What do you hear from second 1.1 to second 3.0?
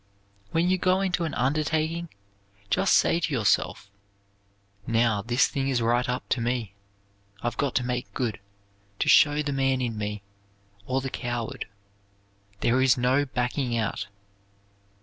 an undertaking just